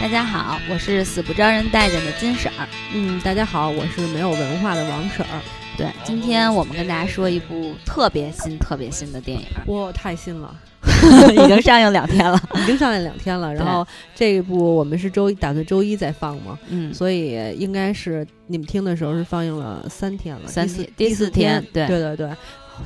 [0.00, 2.66] 大家好，我是死不招人待见的金婶儿。
[2.94, 5.42] 嗯，大家好，我是没有文化的王婶儿。
[5.76, 10.56] 对，今天我们跟大家说一部特别新、特别新的电影，哇，太新了，
[11.30, 13.52] 已经上映两天了，已经上映两天了。
[13.52, 22.30] 然后这一部我们是周一打算周一再放嘛，嗯，所以应该是你们听的时候是放映了三天了，三天第四天，对对对对，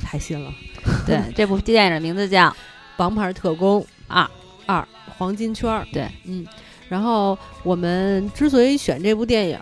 [0.01, 0.51] 太新了。
[1.07, 2.49] 对， 这部电影的名字叫
[2.97, 4.29] 《王牌特工二
[4.65, 4.85] 二
[5.17, 5.71] 黄金圈》。
[5.93, 6.45] 对，嗯。
[6.87, 9.59] 然后我们之所以选这部电影，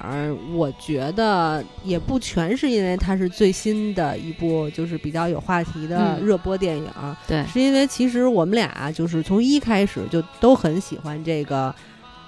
[0.54, 6.86] 我觉得也不全是因为它是最新的一部，就是比较有话题的热播电影。
[7.28, 11.70] 对，是因为其实我们俩就是从一开始就都很喜欢这个《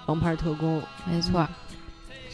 [0.05, 1.45] 王牌特工》，没错。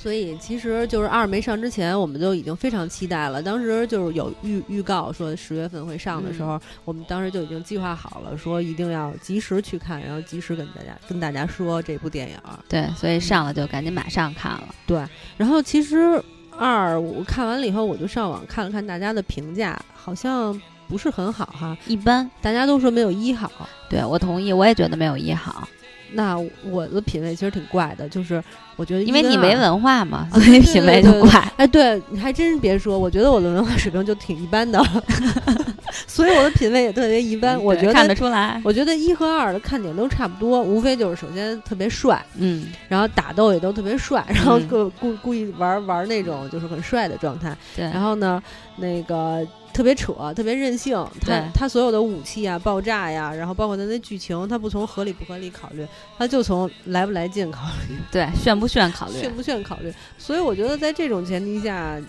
[0.02, 3.40] 所以其实就是二没上之前，我们就已经非常期待了。
[3.40, 12.36] 当时就是有预预告说十月份会上的时候，我们当时就已经计划好了，说一定要及时去看，然后及时跟大家跟大家说这部电影。
[12.68, 14.74] 对，所以上了就赶紧马上看了。
[14.88, 15.06] 对，
[15.38, 16.20] 然后其实
[16.58, 23.52] 二我看完了以后，我就上网看了看大家的评价，好像不是很好哈，一般，大家都说没有一好。
[23.88, 25.68] 对我同意，我也觉得没有一好。
[26.14, 28.44] 那我的品味其实挺怪的，就是
[28.76, 31.30] 我觉得因为你没文化嘛，所以品味就怪。
[31.58, 34.84] 哎，对，你还真别说，我觉得我的文化水平就挺一般的，
[36.08, 37.62] 所以我的品味也特别一般。
[37.62, 47.56] 我觉得看得出来，我觉得一和二的看点都差不多，无非就是首先特别帅，嗯，然后打斗也都特别帅，然后故故故意玩玩那种就是很帅的状态。
[47.76, 48.42] 对，然后呢，
[48.78, 49.46] 那个。
[49.74, 51.02] 特别扯，特别任性。
[51.22, 57.96] 他他所有的武器啊、爆炸呀，然后包括他的剧情，他不从合理不合理考虑，他就从来不来劲考虑。
[58.12, 59.20] 对，炫不炫考虑？
[59.20, 59.92] 炫不炫考虑？
[60.18, 62.00] 所以我觉得在这种前提下。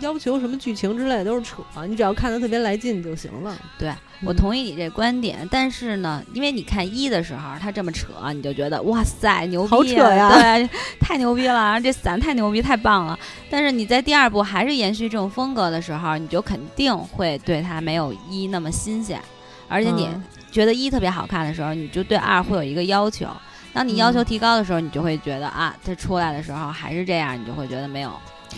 [0.00, 3.56] 要求什么剧情之类都是扯，你只要看得特别来劲就行了。
[3.78, 3.90] 对
[4.26, 10.68] 我同意你这观点，但是呢，因为你看一的时候他这么扯，你就觉得哇塞牛逼，好扯呀，对，
[11.00, 13.18] 太牛逼了，这伞太牛逼，太棒了。
[13.48, 19.18] 但是你在第二部还是延续这种风格的时候，你就肯定会对它没有一那么新鲜，
[19.66, 20.10] 而且你
[20.50, 23.26] 觉得一特别好看的时候，你就对二会有一个要求。
[23.76, 28.10] 当你要求提高的时候，你就会觉得啊，它出来的时候还是这样，你就会觉得没有。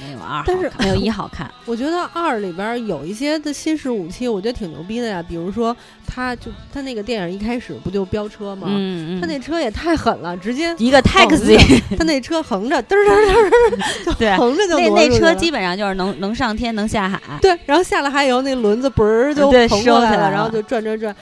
[0.07, 1.51] 没有二，但是没有一好看。
[1.67, 5.21] 我觉得二里边有一些的新式武器，我觉得挺牛逼的呀。
[5.27, 8.69] 比如说，他就他那个电影一开始不就飙车吗？
[8.71, 11.59] 嗯他那车也太狠了，直接一个 taxi，
[11.99, 17.21] 他那车横着嘚嘚嘚， 对，横着就那那车基本上就是能能上天能下海。
[17.43, 21.13] 对，然后下了海以后那轮子嘣儿就横过来了，然后就转转转，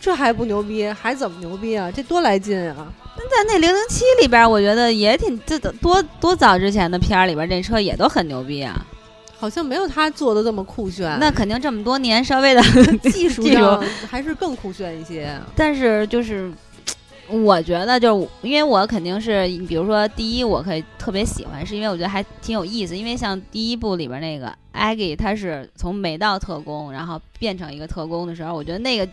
[0.00, 0.88] 这还不牛逼？
[0.88, 1.92] 还怎么牛逼啊？
[1.94, 2.90] 这多来劲啊！
[3.16, 8.86] 在那零零七里边，我觉得也挺这多多早之前的片儿里边，这车也都很牛逼啊。
[9.38, 11.18] 好像没有他做的这么酷炫。
[11.20, 12.62] 那肯定这么多年，稍微的
[13.10, 15.38] 技术上还是更酷炫一些。
[15.54, 16.50] 但是就是，
[17.28, 22.96] 我觉得就是因为我肯定是，比如说第一，我可以特别喜欢，是因为我觉得还挺有意思。
[22.96, 29.06] 因为像第一部里边那个艾吉，他是从没到特工，然后变成一个特工的时候，我觉得那个。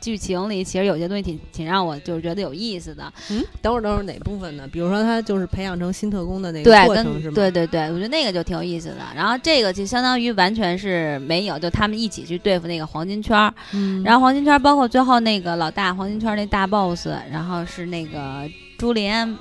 [0.00, 3.12] 剧情里其实有些东西挺挺让我就是觉得有意思的。
[3.30, 4.66] 嗯，等会儿等会儿哪部分呢？
[4.72, 7.34] 比如说他就是培养成新特工的那个过程是吗？
[7.34, 8.96] 对对对，我觉得那个就挺有意思的。
[9.14, 13.52] 然后这个就相当于完全是没有，就他们一起去对付那个黄金圈。
[13.72, 14.02] 嗯。
[14.02, 19.28] 然后黄金圈包括最后那个老大黄金圈那大 boss，然后是那个朱利安·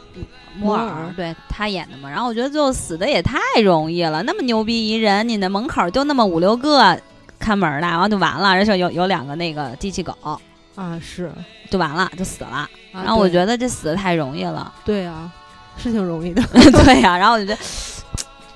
[0.57, 2.09] 摩尔，对他演的嘛。
[2.09, 6.99] 然后我觉得最后死的也太容易了，那么牛逼一人，你那门口就那么五六个
[7.39, 10.13] 看门的，然后就完了，而且有有两个那个机器狗。
[10.75, 11.31] 啊，是，
[11.69, 12.69] 就完了，就死了。
[12.91, 14.73] 然后我觉得这死的太容易了。
[14.85, 15.31] 对啊，
[15.77, 16.41] 是挺容易的。
[16.53, 17.61] 对呀，然后我就觉得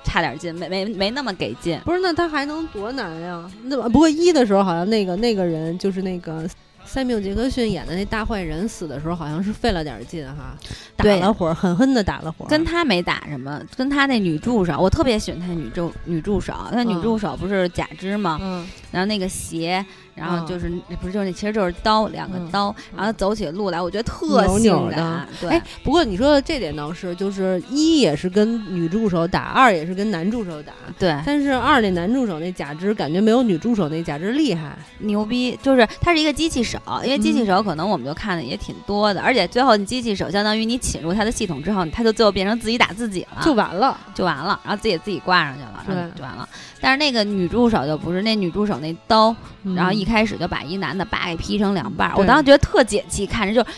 [0.04, 1.80] 差点劲，没没没那么给劲。
[1.86, 3.44] 不是，那他还能多难呀？
[3.64, 6.48] 那不过一的时候好像那个那个人就是那个。
[6.86, 10.54] 塞缪杰克逊演的那大坏人死的时候，好像是费了点劲哈，
[10.98, 12.50] 打了会儿，狠狠的打了会儿。
[12.50, 16.54] 跟他没打什么，跟他那女助手，我特别喜欢他女助女助手。
[16.74, 18.38] 那女助手不是假肢吗？
[18.42, 18.68] 嗯。
[18.92, 19.84] 然后那个鞋，
[20.16, 20.70] 然后就是
[21.02, 25.28] 不是就是那其实就是刀，两个刀，然后走起路来，我觉得特性感。
[25.40, 25.50] 对。
[25.50, 30.74] 哎，不过你说的这点倒是，就是一也是跟女助手打，二也是跟男助手打。
[31.00, 31.18] 对。
[31.26, 36.80] 但是二那男助手那假肢感觉没有女助手那假肢厉害，牛逼，就是他是一个机器手。
[37.04, 46.48] 因为机器手可能我们就看的也挺多的，而且最后你机器手相当于你侵入他的系统之后，他就最后变成自己打自己了，就完了，就完了，然后自己自己挂上去了，对，就完了。
[46.80, 49.36] 但是那个女助手就不是，那女助手那刀，
[49.76, 53.70] 然后一开始就把一男的叭给劈成两半，我当时觉得特解气，看着就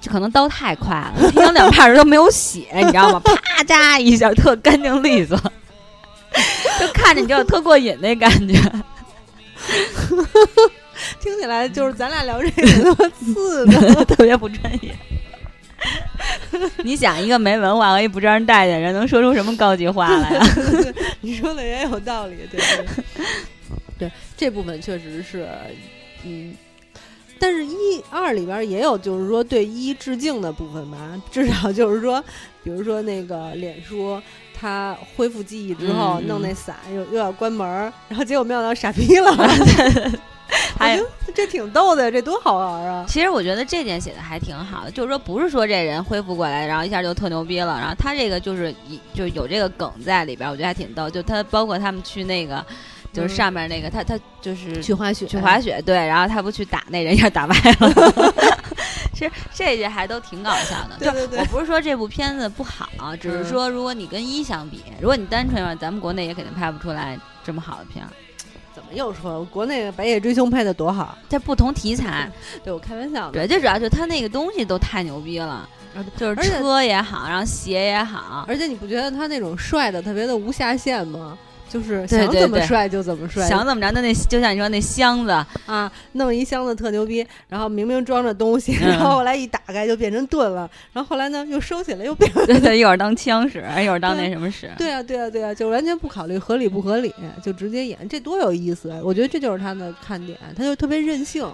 [0.00, 3.20] 就可能刀太快了，劈成两半儿都没有血，你知道吗？
[3.24, 5.36] 啪嚓一下，特干净利索，
[6.80, 8.54] 就看着你就特过瘾那感觉。
[11.20, 14.94] 听起来就是咱俩聊这个那么次的，特别不专业。
[16.84, 20.46] 你想，一个没文化和一不招人待见人，能说出什么高级话来啊？
[21.20, 22.86] 你说的也有道理，对对
[24.08, 25.48] 对，这部分确实是，
[26.24, 26.54] 嗯。
[27.42, 27.74] 但是，一
[28.10, 30.98] 二里边也有，就是说对一致敬的部分吧。
[31.30, 32.22] 至少就是说，
[32.62, 34.20] 比如说那个脸书，
[34.52, 37.66] 他恢复记忆之后，弄那伞又又要关门，
[38.10, 39.34] 然后结果没想到傻逼了。
[40.78, 43.04] 还有 这挺逗的，这多好玩啊！
[43.08, 51.08] 其实我觉得这点写的还挺好的，就是说不是说这人恢复过来，然后一下就特牛逼了，然后他这个就是一就有这个梗在里边，我觉得还挺逗。
[51.08, 52.64] 就他包括他们去那个。
[53.12, 58.32] 就是上面那个，他他就是去滑雪，去滑雪，对，然后他不去打那人，一下打歪了。
[59.12, 60.96] 其实这些还都挺搞笑的。
[60.96, 62.88] 对对对，我不是说这部片子不好，
[63.20, 68.10] 只是说如果你跟一相比，如果你单纯的话，咱们国内也肯定拍不出来这么好的片儿。
[68.92, 71.16] 又说国内《白夜追凶》拍的多好？
[71.28, 72.30] 这不同题材，
[72.64, 73.30] 对我开玩笑。
[73.30, 75.68] 对，最主要就是他那个东西都太牛逼了，
[76.16, 81.38] 就是车也好，然后鞋也好，而且你不觉得他那种帅的特别的无下限吗？
[81.70, 85.30] 就是想怎么帅就怎么帅，想怎么着那那就像你说那箱子
[85.66, 98.92] 啊，弄一箱子特牛逼，然后明明装着东西，然后后来一打开就变成盾了，然后后来呢又收起来又变，对对，一会儿当枪使，一会儿当那什么使，对啊对啊对啊，就完全不考虑合理不合理，就直接演，这多有意思！
[99.04, 101.48] 我觉得这就是他的看点，他就特别任性，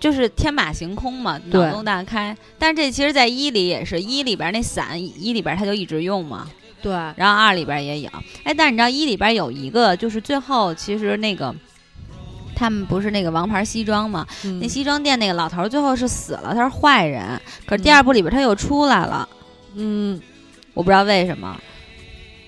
[0.00, 2.34] 就是天马行空嘛，脑洞大开。
[2.58, 6.48] 但是这其实，在一里也是一里边那伞，一里边他就一直用嘛。
[6.82, 8.10] 对，然后二里边也有，
[8.44, 11.54] 哎，但是你知道一里边有一个，就是最后其实那个，
[12.54, 14.26] 他们不是那个王牌西装嘛？
[14.60, 17.40] 那西装店那个老头最后是死了，他是坏人。
[17.66, 19.28] 可是第二部里边他又出来了，
[19.74, 20.20] 嗯，
[20.74, 21.58] 我不知道为什么，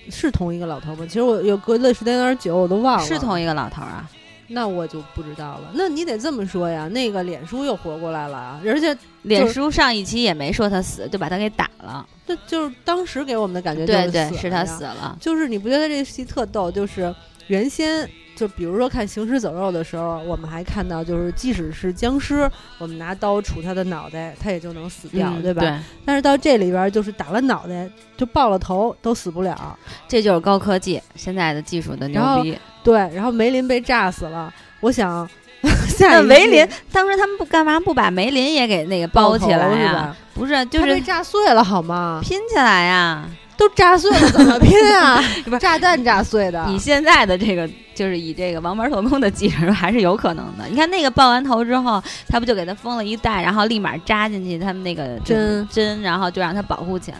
[0.09, 1.05] 是同一个老头吗？
[1.07, 3.05] 其实我有隔的时间有点久，我都忘了。
[3.05, 4.09] 是同一个老头啊。
[4.53, 5.71] 那我就不知道了。
[5.73, 12.07] 那你得这么说呀，那个脸书又活过来了，而且脸书上一期也没说他死，就把他给打了。
[12.25, 15.17] 这就是当时给我们的感觉，对对，是他死了。
[15.19, 16.71] 就是你不觉得这戏特逗？
[16.71, 17.13] 就是
[17.47, 25.79] 原先就比如说看《行尸走肉》的时候，我们还看到，就是即使是僵尸，我们拿刀杵他的脑袋，他也就能死掉，对吧？
[26.05, 29.77] 但是到这里边，就是打了脑袋就爆了头都死不了，
[30.07, 32.57] 这就是高科技，现在的技术的牛逼。
[32.83, 34.53] 对，然后梅林被炸死了。
[34.79, 35.29] 我想，
[36.01, 40.15] 那梅林当时他们不干嘛不把梅林也给那个包起来呀？
[40.33, 42.19] 不是，就是被炸碎了好吗？
[42.23, 43.25] 拼起来呀！
[43.55, 45.23] 都炸碎了怎么拼啊？
[45.61, 46.65] 炸弹炸碎的。
[46.67, 50.65] 你现在的这个，就是以这个王牌特工的技术，还是有可能的。
[50.67, 57.17] 你看那个爆完头之后，他不就给他封了一袋，然后立马扎进去他们那个针针，然后就让他保护起来，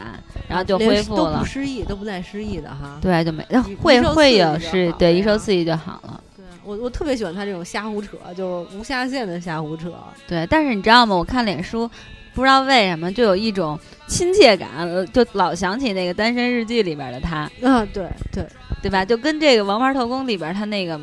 [0.47, 1.33] 然后就恢复了。
[1.33, 2.97] 都不失忆，都不带失忆的哈。
[3.01, 3.45] 对，就没
[3.81, 6.21] 会会有是对一受刺激就好了。
[6.35, 9.93] 对我我特别喜欢他这种瞎胡扯，就是无下限的瞎胡扯。
[10.27, 11.15] 对，但是你知道吗？
[11.15, 11.89] 我看脸书。
[12.33, 14.69] 不知道为什么就有一种亲切感，
[15.13, 17.49] 就老想起那个《单身日记》里边的他。
[17.61, 18.45] 啊，对对
[18.81, 19.05] 对吧？
[19.05, 20.99] 就跟这个《王牌特工》里边他那个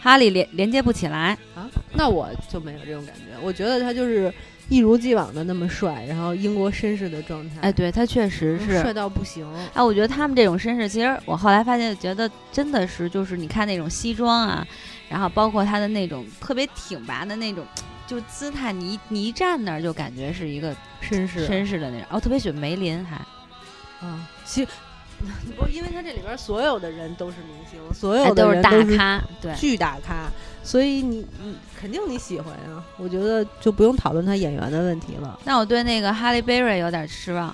[0.00, 1.68] 哈利连连接不起来啊。
[1.94, 4.32] 那我就没有这种感觉，我觉得他就是
[4.68, 7.56] 一如既往的那么帅，然后英国绅士的状态。
[7.62, 9.46] 哎，对他确实是帅到不行。
[9.72, 14.66] 哎，我觉得他们这种绅士，其实我后来发现，觉得真的是就是你看那种西装啊，
[15.08, 17.64] 然后包括他的那种特别挺拔的那种。
[18.08, 20.72] 就姿态，你一你一站那儿就感觉是一个
[21.02, 22.06] 绅士绅士的那种。
[22.08, 23.20] 哦，特别喜欢梅林，还，
[24.00, 24.70] 嗯，其实
[25.58, 30.28] 不，因为他这里边所有的人都是明星，所有的人都是大咖，对，巨大咖，
[30.62, 32.80] 所以你你肯定你喜欢呀。
[32.96, 35.36] 我觉得就不用讨论他演员的问题了。
[35.44, 37.52] 那我对那个哈利贝瑞有点失望，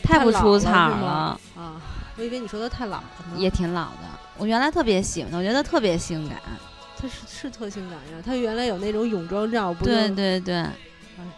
[0.00, 1.82] 太不出彩了啊！
[2.16, 4.08] 我以为你说的太老了呢，也挺老的。
[4.38, 6.38] 我原来特别喜欢他，我觉得特别性感。
[6.98, 10.64] 他是是特性感呀，他原来有那种泳装照，不对对对，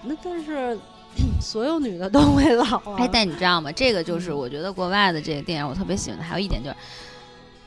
[0.04, 0.78] 那但是
[1.42, 2.96] 所有女的都会老啊。
[2.98, 3.72] 哎，但你知道吗？
[3.72, 6.76] 这个就是我觉得国外的这个电影我特别喜欢的，还有一点就是。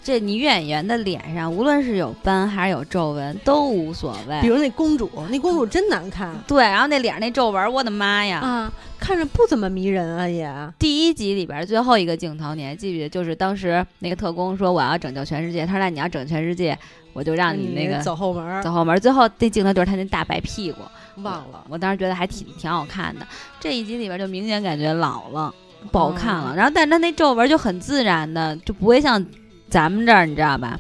[0.04, 4.42] 这女演员的脸上，无论是有斑还是有皱纹，都无所谓。
[4.42, 6.34] 比如那公主，那公主真难看。
[6.48, 8.40] 对，然后那脸上那皱纹，我的妈呀！
[8.40, 10.52] 啊，看着不怎么迷人啊也。
[10.80, 13.10] 第一集里边最后一个镜头，你还记不记得？
[13.10, 16.76] 就是当时那个特工说我要拯救全世界，他说那你要拯救全世界，
[17.14, 19.00] 我就让你那个走后门，走后门。
[19.00, 20.82] 最后那镜头就是他那大白屁股，
[21.22, 21.64] 忘了。
[21.70, 23.28] 我当时觉得还挺挺好看的。
[23.60, 25.54] 这一集里边就明显感觉老了，
[25.92, 26.56] 不好看了。
[26.56, 29.24] 然后，但是他那皱纹就很自然的，就不会像。
[29.72, 30.78] 咱们这儿你知道吧？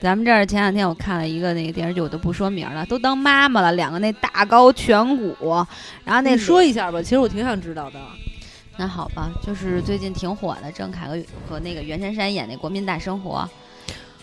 [0.00, 5.66] 咱们这儿前两天我看了一个那个电视剧，我都不说名了，都当妈妈了，两个那大高颧骨，
[6.04, 7.98] 然后那说一下吧，其实我挺想知道的。
[8.76, 11.16] 那好吧，就是最近挺火的，郑恺和
[11.48, 13.48] 和那个袁姗姗演那《国民大生活》，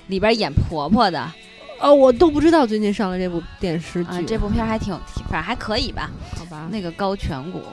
[0.06, 1.32] 里边演婆婆的。
[1.80, 4.94] 哦，我都不知道最近上了这部电视剧，这部片还挺，
[5.32, 6.12] 反正还可以吧。
[6.38, 6.68] 好吧？
[6.70, 7.64] 那个高颧骨，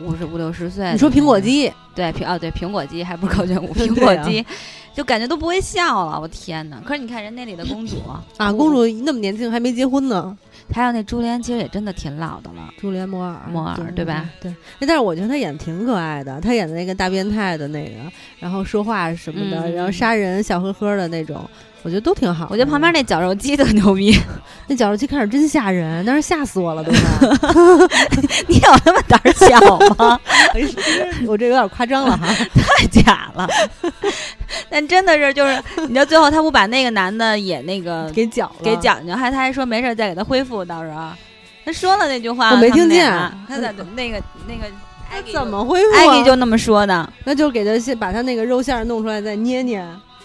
[0.00, 0.90] 五十五六十岁。
[0.92, 1.70] 你说苹果肌？
[1.94, 4.42] 对，苹哦对，苹果肌还不是高颧骨， 苹果肌，
[4.98, 6.20] 就感觉都不会笑了。
[6.20, 6.80] 我天哪！
[6.84, 7.98] 可是你看人那里的公主
[8.36, 10.36] 啊，公主那么年轻还没结婚呢。
[10.72, 12.68] 还有那朱莲，其实也真的挺老的了。
[12.80, 14.28] 朱莲摩尔，摩尔对吧？
[14.40, 14.52] 对。
[14.80, 21.48] 但是我觉得她演的挺可爱的，她演的那个大变态的那个，然后说话什么的，然后杀人笑呵呵的那种。
[21.88, 22.46] 我觉得都挺好。
[22.50, 24.14] 我觉得旁边那绞肉机特牛逼，
[24.68, 27.02] 那绞肉机开始真吓人，当时吓死我了，都是。
[28.46, 29.58] 你有那么胆小
[29.96, 30.20] 吗？
[31.26, 33.48] 我这有点夸张了哈，太假了。
[34.68, 40.62] 但真的是，就是你知道，最后他不把那个男的也那个给绞了，给绞了，还他还说没事，再给他恢复。
[40.62, 41.08] 到时候
[41.64, 43.10] 他说了那句话，我没听见。
[43.48, 45.96] 他在那个那个，怎么恢复？
[45.96, 49.82] 艾迪就那么说的，那就给他先把他那个肉馅弄出来，再捏捏。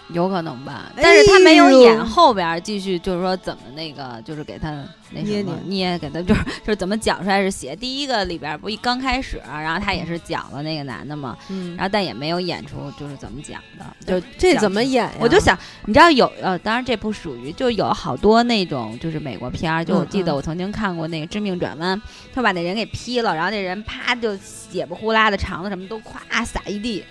[0.09, 4.69] 有可能吧，但是他没有演后边继续，就是说怎么那个，就是给他
[5.11, 7.75] 那捏捏捏，给他就是就是怎么讲出来是写。
[7.75, 11.37] 第一个里边不一刚开始，然后他也是讲了那个男的嘛，
[11.77, 13.85] 然后但也没有演出就是怎么讲的，
[14.19, 15.11] 就这怎么演呀？
[15.19, 21.97] 我就想，你知道有呃，当然这不属于，就有好多那种就是美国片儿，就我记得我曾经看过那个《致命转弯》，
[22.33, 27.03] 他把那人给劈了，然后那人啪就血不呼啦的肠子什么都咵撒一地。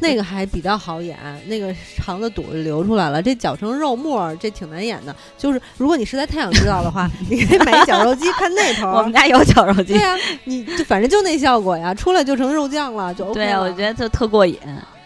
[0.00, 1.16] 那个还比较好演，
[1.46, 5.14] 那个肠子肚子流出来了，这绞成肉末，这挺难演的。
[5.36, 8.88] 就是如果你实在太想知道的话，你可以买绞肉机 看那头。
[8.90, 9.94] 我们家有绞肉机。
[9.94, 14.58] 对呀，你就反正就那效果呀，出来就成肉酱了，就 OK 对，我觉得就特过瘾。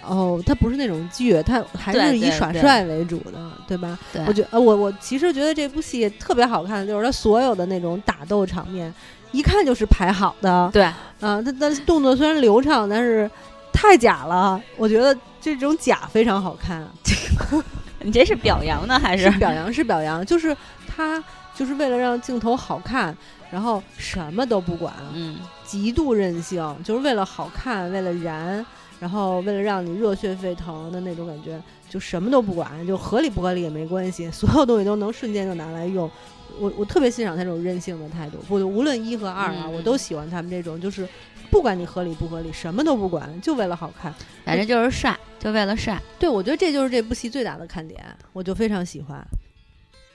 [0.04, 3.38] 哦，它不是那种剧，它还是以耍帅为主的，
[3.68, 3.96] 对吧？
[4.12, 4.20] 对。
[4.26, 8.92] 我觉得，我我其实觉得这部戏特别好看，就是它所有的那种打斗场面，
[9.30, 10.68] 一看就是排好的。
[10.72, 10.88] 对。
[11.20, 13.30] 嗯，它它动作虽然流畅，但是。
[13.72, 16.86] 太假了，我觉得这种假非常好看。
[18.04, 19.72] 你这是表扬呢还是表扬？
[19.72, 21.22] 是表扬，就是他
[21.54, 23.16] 就是为了让镜头好看，
[23.50, 28.64] 然后什么都不管，嗯，极度任性，就是为了好看，为了燃，
[28.98, 36.10] 然后为了让你热血沸腾的那种感觉，就什么都不管，就合理不合理也没关系，所有东西都能瞬间就拿来用。
[36.58, 41.08] 我我特别欣赏他这种任性的态度，不，无论一和二啊，我都喜欢他们这种，就是。
[41.50, 44.10] 不管你合理不合理，什么都不管，就为了好看，
[44.42, 46.00] 反正就是帅，就为了帅。
[46.18, 49.22] 对，我觉得这就是这部戏最大的看点，我就非常喜欢。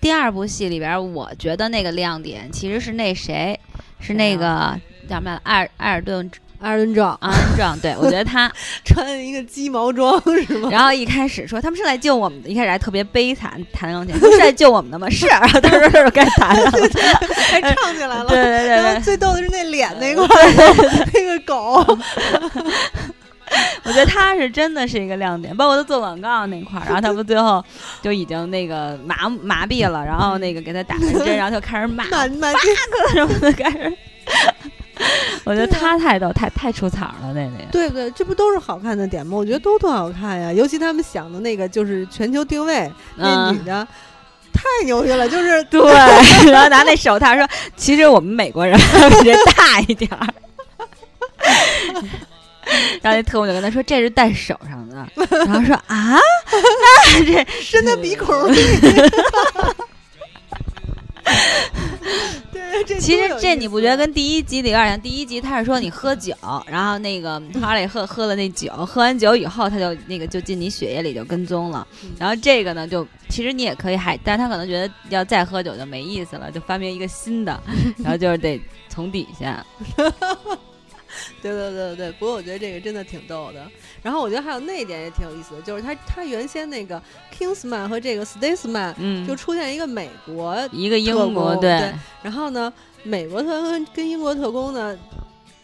[0.02, 3.60] 第二部戏里边，我觉得那个亮点其实是那谁，
[4.00, 4.76] 是那个
[5.08, 6.28] 叫什么艾尔艾尔顿。
[6.60, 8.52] 二人壮，二人壮，对我觉得他
[8.84, 10.70] 穿一个鸡毛装是吗？
[10.72, 15.10] 然后一开始说他们是来救我们的，一开始还特别悲惨，弹钢琴，是来救我们的吗？
[15.10, 16.72] 是，然后他说他说该弹了
[17.52, 18.26] 还唱起来了。
[18.26, 21.98] 对对对，然后最逗的是那脸那块儿，那个狗。
[23.84, 27.64] 我觉得他是真的是一个亮点，包括他做广告那块儿，然后他不最后
[28.02, 32.52] 就已经那个麻麻痹了，然后那个给他打针，然后就开始骂骂骂
[33.14, 33.94] 什么的开始。
[35.46, 37.58] 我觉得他太逗，太太出彩了，那个。
[37.72, 39.38] 对对，这不都是好看的点吗？
[39.38, 43.88] 我觉得都特好看呀，尤其他们想的那个就是全球定位，那女的
[44.54, 45.82] 太牛逼了，就是对，
[46.52, 48.78] 然后拿那手套说：“其实我们美国人
[49.22, 50.28] 比这大一点儿。”
[53.02, 55.08] 然后那特务就跟他说：“这是戴手上的。”
[55.46, 56.20] 然后说：“啊，
[56.52, 58.36] 那这伸的鼻孔。”
[62.52, 65.02] 对，其实这你不觉得跟第一集里有点像？
[65.02, 66.34] 第一集他是说你喝酒，
[66.66, 71.86] 然后那个 哈利喝喝了那酒，喝完酒以后他就那个就进你血液里就跟踪了。
[72.18, 77.62] 然后这个呢，就其实你也可以还，但是他可能觉得要再喝酒就没意思了，就发明一个新的，
[78.00, 79.66] 然后就是得从底下。
[81.42, 83.66] 对对对对不过我觉得这个真的挺逗的。
[84.04, 87.02] 然后我觉得还有那一点也挺有意思的，就是他他原先那个
[87.38, 88.94] Kingsman 和这个 Statesman
[89.28, 92.72] 就出现一个美国一个英国对，然后呢，
[93.04, 94.98] 美国特工跟英国特工呢，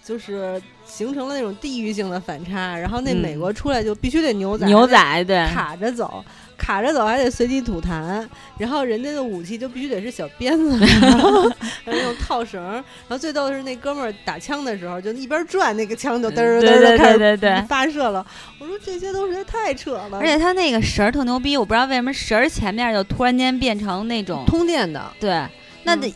[0.05, 2.77] 就是形成了那种地域性的反差。
[2.77, 6.24] 然后那美国出来就必须得牛仔牛仔对卡着走。
[6.55, 8.25] 卡着走还得随地吐痰，
[8.57, 11.51] 然后人家的武器就必须得是小鞭子，然后
[11.83, 18.25] 那种套绳，然后最逗的是那哥们儿打枪的时候就一边转，那个枪就嘚儿嘚儿开始发射了。
[18.60, 25.45] 我说这些都是太扯了，而且他那个绳儿特牛逼，我不知道为什么绳儿前面就突然间变成那种通电的，对，
[25.83, 26.13] 那得。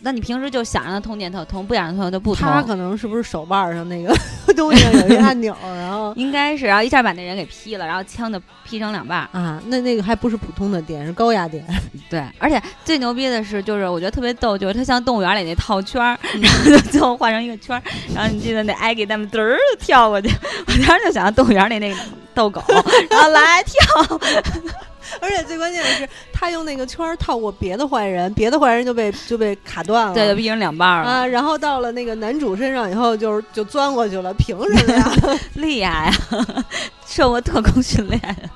[0.00, 2.48] 那你平时就想让它通电，它通；不想让它通，就不通。
[2.48, 4.14] 他可能是不是手腕上那个
[4.56, 9.60] 东西有一个按钮，然后 应该是，然后一下把那人给劈了，然后枪就劈成两半啊。
[9.66, 11.64] 那那个还不是普通的电，是高压电。
[12.08, 17.82] 对，而且最牛逼的是，就是我觉得特别逗，就是它像动物园里那套圈儿，然后就最后换成一个圈儿，
[18.14, 20.28] 然后你记得那艾给他们嘚儿跳过去，
[20.66, 21.96] 我当时就想动物园里那个
[22.34, 22.62] 逗狗，
[23.10, 24.20] 然后来跳。
[25.22, 31.26] 而且最关键的是，他用那个圈套过别的坏人，别的坏人就被就被卡断了，对，就劈成两半了啊。
[31.26, 35.12] 然后到了那个男主身上以后，就是就钻过去了，凭什么呀？
[35.54, 36.12] 厉害呀，
[37.06, 38.50] 受过特工训练。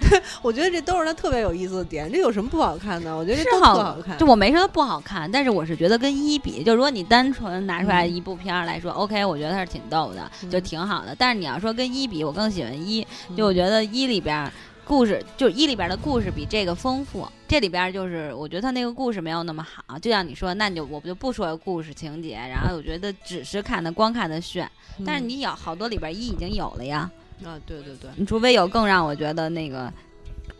[0.00, 2.10] 对， 我觉得这都是他特别有意思的点。
[2.10, 3.16] 这有什么不好看的？
[3.16, 4.18] 我觉得这都特好看。
[4.18, 11.14] 就我没说不好看，但是我是觉得跟一比，就如果你单纯拿出来一部片儿来说，OK，我觉得它是挺逗的，就挺好的。
[11.18, 13.06] 但是你要说跟一比，我更喜欢一。
[13.36, 14.50] 就我觉得一里边
[14.84, 17.26] 故事，就一里边的故事比这个丰富。
[17.46, 19.98] 这里边就是我觉得他那个故事没有那么好。
[19.98, 24.68] 就像你说，那你就我就不说故事情节，然后我觉得只是看的光看的炫。
[25.06, 27.10] 但是你有好多里边一已经有了呀。
[27.44, 29.92] 啊，对对对，你除非有更让我觉得那个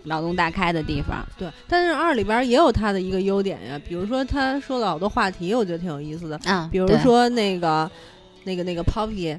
[0.04, 1.48] 脑洞大开的地方，对。
[1.68, 6.38] 但是二里边也有它的一个优点呀，比如说他说了好多话题，我觉得挺有意思的。
[6.44, 7.90] 嗯，比如说那个
[8.44, 9.38] 那个那个 Poppy，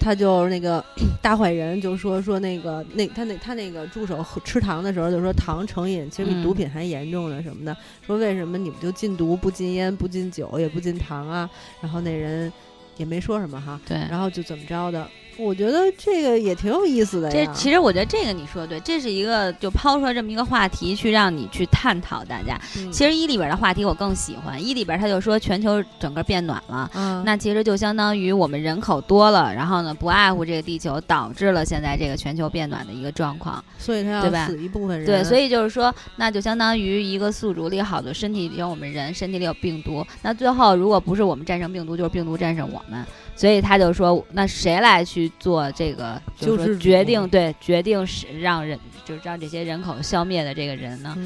[0.00, 0.84] 他就那个
[1.22, 11.48] 大坏人就说说那个那他那他那个助手吃糖的时候就说糖成瘾其实比毒品还严重呢什么的，说为什么你们就禁毒不禁烟不禁酒也不禁糖啊？
[11.80, 12.52] 然后那人
[12.96, 15.06] 也没说什么哈，对，然后就怎么着的。
[15.36, 17.30] 我觉得这个也挺有意思的。
[17.30, 22.60] 这其实我觉得这个你说的对，这是一个就抛出来这么一个话题，去让你去探讨大家。
[22.92, 26.90] 其实一里边的话题我更喜欢，一里边他就说全球整个变暖了，
[27.24, 33.64] 那其实就相当于我们人口多了，然后呢不爱护这个地球，导致了现在这个全球变暖的一个状况。
[33.78, 35.06] 所以他要死一部分人。
[35.06, 43.04] 对，所以就是说，那就相当于一个宿主里好的身体里有我们人身体里有病毒，那最后如果不是我们战胜病毒，就是病毒战胜我们。
[43.34, 51.16] 所以他就说，那谁来去做这个，就是决定对决定是让人，就是让这些人口消灭的这个人呢，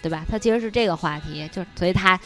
[0.00, 0.24] 对吧？
[0.28, 2.18] 他其实是这个话题，就所以他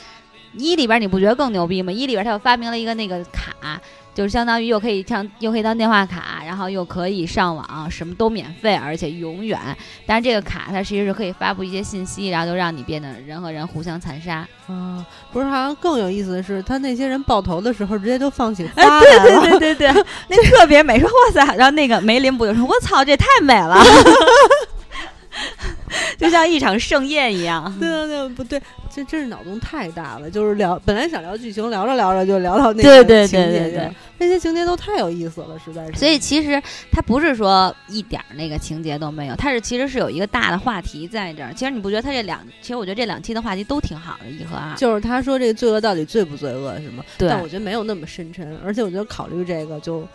[0.54, 1.92] 一里边你不觉得更牛逼吗？
[1.92, 3.80] 一里边他又发明了一个那个卡。
[4.12, 9.57] 就是相当于又可以上，又可以当电话卡，然后又可以上网，什么都免费，而且永远。
[10.04, 14.47] 但是这个卡它其实是可以发布一些信息，然后就让你变得人和人互相残杀。
[14.66, 19.00] 啊，不是，好像更有意思的是，他那些人爆头的时候直接就放起花来了。
[19.00, 20.99] 对对对对对， 那特别美。
[20.99, 23.80] 说哇塞，然后那个梅林不就说：“我操，这太美了。”
[26.18, 27.73] 就像一场盛宴一样。
[27.79, 28.61] 对对对，不对，
[28.94, 30.31] 这真是脑洞太大了。
[30.31, 35.92] 就是聊，本来想聊剧情，聊着聊着就聊到那个情节，那些情节都太有意思了，实在是。
[35.99, 41.53] 所以其实它不是说一点那个情节都没有，它是其实是有一个大的话题在这儿。
[41.55, 44.75] 其实你不觉得它这两，其实我觉得这两期的话题都挺好的，一和二。
[44.77, 47.05] 就是他说这个罪恶到底罪不罪恶是吗？
[47.18, 47.29] 对。
[47.29, 50.07] 但我觉得没有那么深沉，而且我觉得考虑这个就。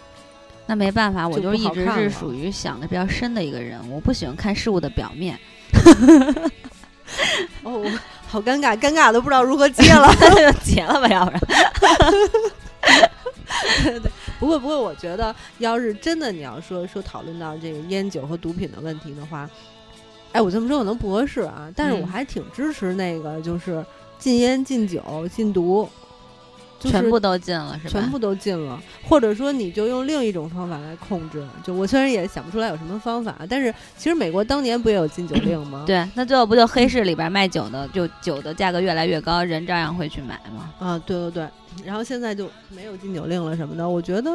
[0.67, 5.39] 那没办法，我就一直是属于想的比较深的一个人，我不喜欢看事物的表面。
[7.63, 7.84] 哦，
[8.28, 10.08] 好尴尬，尴尬都不知道如何接了，
[10.63, 11.41] 结了吧，要不然。
[13.84, 19.49] 对对，不过不过，我觉得要是真的你要说说讨论到这个烟酒和毒品的问题的话，
[20.34, 23.84] 哎，我这么说可能不合适啊，但是我还挺支持那个，就是
[24.19, 25.89] 禁烟、禁酒、禁毒。
[26.91, 27.89] 全部都禁了，是吧？
[27.89, 31.45] 全部都禁了，或者说你就用另一种方法来控制。
[31.63, 35.84] 就我虽然也想不出来有什么方法，但是其实美国当年不也有禁酒令吗？
[35.88, 40.74] 对，那最后不就黑市里边卖酒的，就酒的价格越来越高，人照样会去买吗？
[40.80, 41.48] 啊，对对对。
[41.84, 44.32] 然后现在就没有禁酒令了什么的，我觉得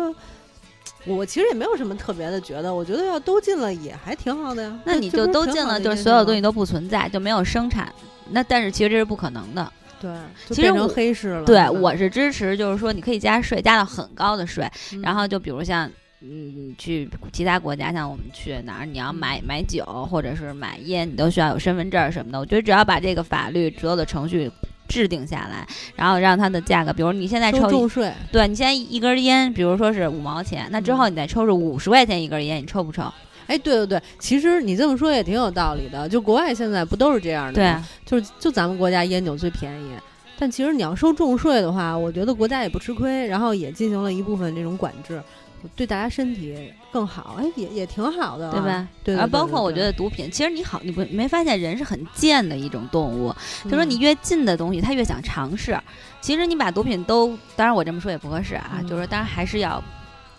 [1.07, 4.79] 我其实也没有什么特别的觉得，我觉得要都禁了也还挺好的呀。
[4.85, 7.91] 那你就都禁了，就是所有东西都不存在，就没有生产。
[8.33, 9.73] 那但是其实这是不可能的。
[10.01, 10.11] 对，
[10.49, 11.45] 其实成黑市了。
[11.45, 14.67] 对，我是支持，就是说你可以加税，加到很高的税。
[15.03, 15.91] 然后就比如像，
[16.23, 22.39] 嗯，去其他国家，像我们去哪儿，你要买买酒或者是买烟，你都需要有身份证什么的。
[22.41, 24.51] 我觉得只要把这个法律所有的程序
[24.89, 33.03] 制定下来，然后让它的价格，比如你现在抽重税，对你现在一根烟，比如说是五毛钱，那之后你再抽是五十块钱一根烟，你抽不抽？
[33.51, 36.09] 哎，对对对，其实你这么说也挺有道理的。
[36.09, 37.85] 就国外现在不都是这样的吗？
[38.07, 39.91] 就是就咱们国家烟酒最便宜，
[40.39, 45.21] 但其实你要收重税的话，我觉得国家也不吃亏，然后也进行了一部分这种管制，
[45.75, 47.37] 对大家身体更好。
[47.41, 48.87] 哎，也也挺好的，对吧？
[49.03, 49.17] 对。
[49.17, 53.35] 而包括我觉得毒品，其实你好，你不没发现人是很贱的一种动物，
[53.65, 55.77] 就说你越近的东西，他越想尝试。
[56.21, 59.83] 其实你把毒品都，当然我这么说也不合适啊，就是说当然还是要。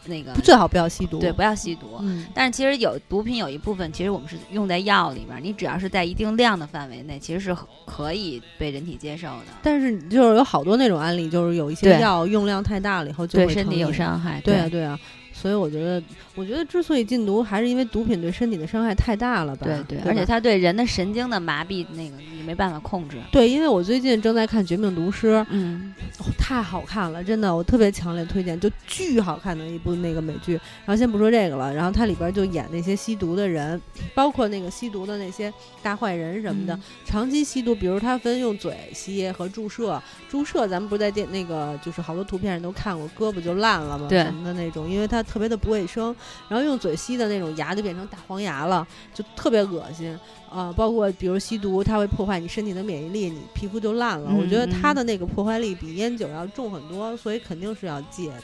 [0.06, 1.98] 那个最好不要吸毒，对，不要吸毒。
[2.02, 5.42] 嗯，但是其实有毒品有一部分，其实我们是用在药里面。
[5.44, 9.46] 你只要是在一定量的范围内，其实是可以被人体接受的。
[9.62, 14.42] 但是就是有好多那种案例，就是有一些药用量太大了以后，就对身体有伤害。
[14.42, 15.00] 对啊，对啊。
[15.42, 16.04] 所以我觉得，
[16.36, 19.66] 我觉得之所以禁毒，还是因为毒品对身体的伤害太大了吧？
[19.66, 23.18] 对对，而且它对人的神经的麻痹，那个你没办法控制。
[23.32, 30.54] 对，因为我最近正在看《绝命毒师》，嗯，哦，太好看了，真的，我特别强烈推荐，就巨好看的一部那个美剧。
[30.86, 33.82] 然后先不说这个了，然后它里边就演那些吸毒的人，
[34.14, 35.52] 包括那个吸毒的那些
[35.82, 46.14] 大坏人什么的，长期吸毒，比如他分用嘴吸和注射，注射咱们不是在电那个就是好多图片上都看过，胳膊就烂了嘛，什么的那种，因为它特别的不卫生。
[46.50, 50.74] 然后用嘴吸的那种牙就变成大黄牙了，就特别恶心啊！
[50.76, 54.30] 包括比如吸毒，它会破坏你身体的免疫力，你皮肤就烂了。
[54.36, 58.44] 我觉得它的那个破坏力比烟酒要重很多，所以肯定是要戒的。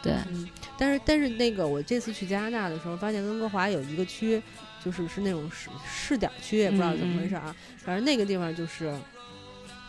[0.00, 0.48] 对，嗯，
[0.78, 4.40] 但是但是那个我这次去加拿大的时候，发现温哥华有一个区，
[4.84, 7.52] 就是是那种试试点区，也不知道怎么回事啊。
[7.78, 8.94] 反正那个地方就是，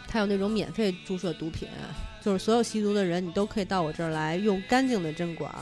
[0.07, 1.67] 它有那种免费注射毒品，
[2.23, 5.53] 就是所有吸毒的人，你都可以到我这儿来用干净的针管。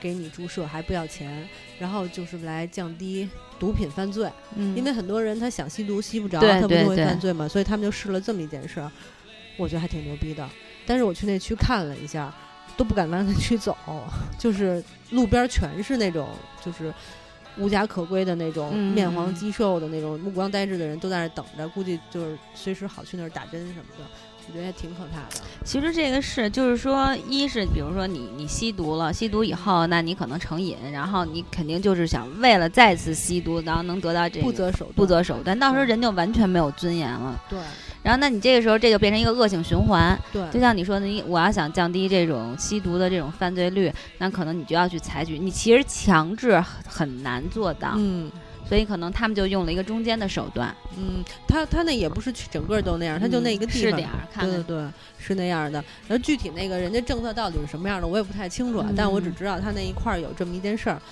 [0.00, 4.30] 给你注射还不要钱，然后就是来降低毒品犯罪，
[4.76, 8.90] 因为很多人他想吸毒吸不着，他不就会犯罪嘛，所以他们就试了这么一件事儿，
[9.56, 10.48] 我觉得还挺牛逼的。
[10.86, 12.34] 但是我去那区看了一下，
[12.76, 13.76] 都不敢往那区走，
[14.38, 16.28] 就是路边全是那种
[16.64, 16.92] 就是
[17.58, 24.04] 无家可归的那种面黄肌瘦的那种目光呆滞的人，都在那等着，估计就是随时好去那儿打针什么的。
[24.48, 25.42] 我觉得也挺可怕的。
[25.64, 37.40] 其实这个是，就是说，一是比如说你你吸毒了，吸毒以后，那你可能成瘾，然后你肯定就是想为了再次吸毒，然后能得到这个不择手段，不择手段，到时候人就完全没有尊严了。
[37.48, 37.58] 对。
[38.02, 40.18] 然后，那你这个时候这就变成一个恶性循环。
[40.32, 40.42] 对。
[40.50, 47.92] 就像你说的，你我要想降低这种吸毒的这种犯罪率，那可能你就要去采取，你其实强制很难做到。
[47.96, 48.30] 嗯。
[48.70, 50.72] 所以可能他们就用了一个中间的手段。
[50.96, 53.90] 嗯，他他那也不是整个都那样，他就那一个地方。
[53.90, 55.84] 是点儿，对对对，是那样的。
[56.06, 58.88] 然后具体那个人家政策到底是什么样的，我也不太清楚啊。
[58.96, 61.02] 但我只知道他那一块儿有这么一件事儿。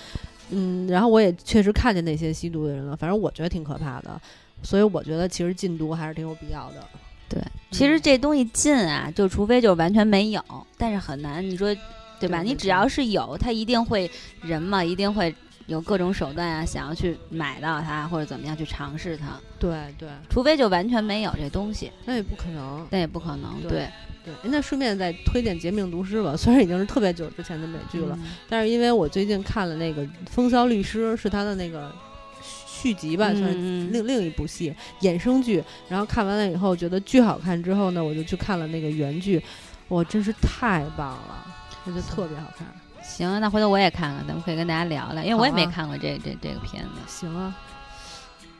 [0.51, 2.95] 嗯，然后我也确实看见那些吸毒的人了。
[2.95, 4.17] 反正我觉得挺可怕的。
[4.63, 6.87] 所以我觉得其实禁毒还是挺有必要的。
[7.27, 10.41] 对，其实这东西禁啊，就除非就完全没有，
[10.77, 11.43] 但是很难。
[11.43, 11.75] 你说
[12.21, 12.41] 对吧？
[12.41, 14.09] 你只要是有，他一定会
[14.41, 15.35] 人嘛，一定会。
[15.69, 19.39] 有各种手段啊，想要去买到它或者怎么样去尝试它。
[19.59, 23.61] 对对，除非就完全没有这东西，那也不可能，那也不可能。
[23.61, 23.87] 对
[24.25, 28.17] 对，那顺便再推荐《绝命毒师》吧， 虽然已经是特别久之前的美剧了，
[28.49, 31.93] 但是因为我最近看了那个《风骚律师》，是他的那个
[32.41, 33.53] 续集吧，算是
[33.91, 35.63] 另另一部戏衍生剧。
[35.87, 39.41] 然后看完了以后觉得巨好看，之后呢，我就去看了那个原剧，
[39.89, 41.45] 哇，真是太棒了，
[41.85, 42.67] 我觉得特别好看。
[43.19, 46.89] 行，那回头我也看看，咱们可以跟大家聊聊，因为我也没看过这这这个片子。
[47.05, 47.53] 行啊，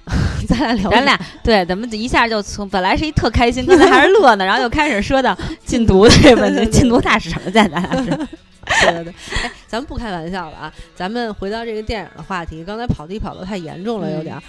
[0.50, 8.10] 咱俩聊，咱俩对，咱们一下就从本来是一特开心，刚才还是 乐呢，然后又开始说到 禁毒的这问题，禁毒大使什么在咱俩是？
[8.10, 14.36] 对对对，哎，咱们不开玩笑了啊，咱们回到这个电影的话题，刚才跑题跑的太严重了，有点。
[14.36, 14.44] 嗯，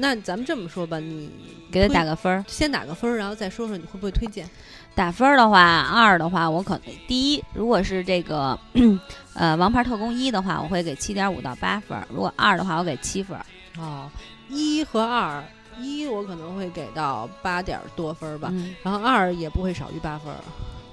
[0.00, 1.30] 那咱们这么说吧，你
[1.70, 4.48] 给他打个分儿，先打个分儿，然后再说说你会不会推荐。
[4.94, 8.58] 打分儿的话，二的话，我可能第一，如果是这个
[9.34, 13.36] 呃《王牌特工一》的话，我会给七点五到八分；如果二的话，我给七分。
[13.78, 14.08] 哦，
[14.48, 15.44] 一和二，
[15.78, 18.52] 一我可能会给到八点多分吧，
[18.82, 20.32] 然后二也不会少于八分。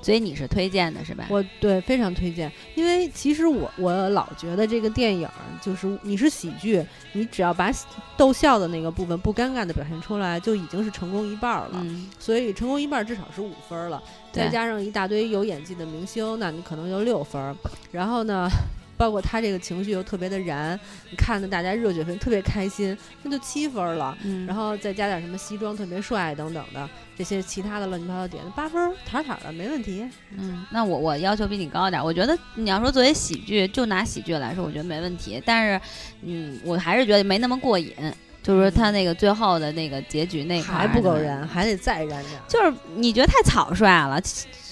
[0.04, 1.26] 所以你是推荐的是吧？
[1.30, 5.28] 我对非常推荐，因为其实我我老觉得这个电影
[5.62, 7.72] 就是你是喜剧，你只要把
[8.18, 11.84] 逗笑的那个部分不尴尬的表现出来，就已经是成功一半了。
[12.20, 17.56] 所以成功一半至少是五分了，再加上一大堆有演技的明星，那你可能就六分。
[17.92, 18.50] 然后呢？
[18.96, 20.80] 包括他这个情绪又特别的燃，
[21.10, 24.18] 你看的大家热血沸腾，特别开心，那就七分了。
[24.24, 30.08] 嗯，然后再加点什么西装特别帅等等的这些其他的乱七八糟点，八分坦坦的没问题。
[30.38, 35.42] 嗯，那我我要求比你高点，我觉得你要说作为喜剧，就拿喜剧来说，我觉得没问题。
[35.46, 35.82] 但是，
[36.22, 37.94] 嗯，我还是觉得没那么过瘾，
[38.42, 42.40] 就是说他那个最后的那个结局那块还不够燃，还得再燃点。
[42.48, 44.22] 就是你觉得太草率了，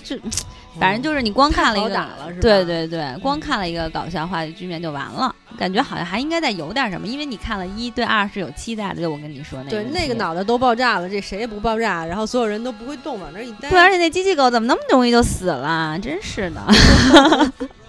[0.04, 0.18] 就。
[0.80, 2.08] 反正就是你光看了一个，
[2.40, 16.62] 对对对，光看了一个搞笑化的局面就完了，感觉好像还应该再有点什么，因为你看了一对二是有期待的，就我跟你说那个，对那个脑袋都爆炸了，这谁也不爆炸，然后所有人都不会动往那一待，对，而且那机器狗怎么那么容易就死了，真是的。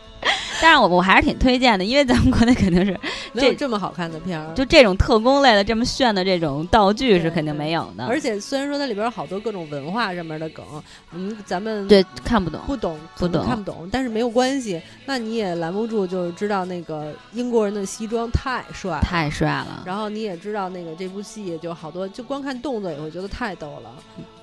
[0.63, 2.97] 但是我我还是挺推荐的，因为咱们国内肯定是
[3.35, 8.07] 这这么好看的片儿，就这种特工类的这么炫的这种道具是肯定没有的。
[8.07, 10.65] 而且虽然说它里边有好多各种文化上面的梗，
[11.13, 19.83] 嗯，咱们对看不懂，不懂不懂看不懂，但是没有关系，那你也拦不住，就是知道那个英国人的西装太帅太帅了。
[19.85, 23.91] 然后你也知道那个这部戏就好多，就光看动作也会觉得太逗了，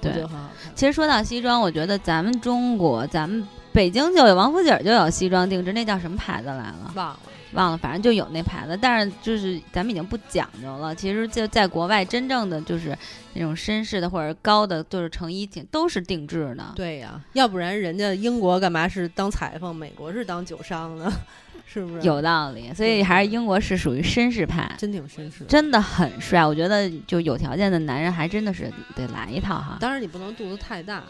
[0.01, 0.73] 对，很好看。
[0.75, 3.47] 其实说到西装，我觉得咱们中国咱们。
[3.71, 6.91] 北京就有王府井就有西装定制，那叫什么牌子来了？
[6.95, 7.19] 忘了。
[7.53, 8.77] 忘了，反正就有那牌子。
[8.79, 10.93] 但是就是咱们已经不讲究了。
[10.93, 12.95] 其实就在国外，真正的就是
[13.34, 16.73] 那种绅士的或者高的，就是成衣挺都是定制的。
[16.75, 21.12] 对呀，要不然人家英国干嘛是当裁缝，美国是当酒商呢？
[21.71, 22.73] 是不是有道理？
[22.73, 26.43] 所以还是英国是属于绅士派，真挺绅士，真的很帅。
[26.43, 29.77] 我觉得就有条件的男人还真的是得来一套哈。
[29.79, 31.03] 当然你不能肚子太大，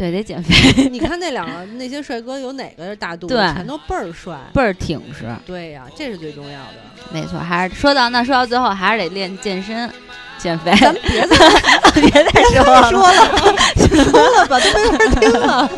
[0.00, 0.88] 对，得减肥。
[0.88, 3.36] 你看那两个那些帅哥有哪个是大肚子？
[3.54, 5.26] 全都倍儿帅，倍儿挺实。
[5.44, 6.76] 对呀，这是最重要的。
[7.12, 9.90] 没错，还是说到那说到最后还是得练健身、
[10.38, 10.72] 减肥。
[10.80, 11.36] 咱们别再
[12.00, 12.88] 别再说了，
[14.10, 15.70] 说了吧，都没法听了。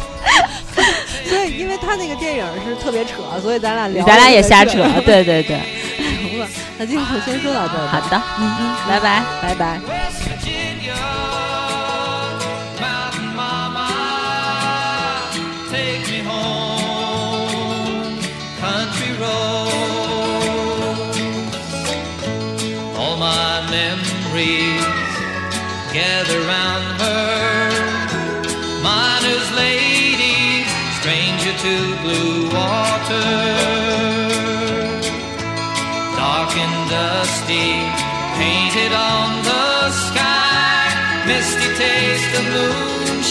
[1.28, 5.60] 所以，因为他那个电影是特别扯，所以咱俩聊，咱俩也瞎扯，对对对。
[6.30, 6.46] 行了，
[6.78, 7.88] 那今天就先说到这儿。
[7.88, 9.80] 好的，嗯嗯，拜拜，拜拜。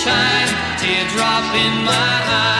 [0.04, 2.51] Moonshine, teardrop in my eye.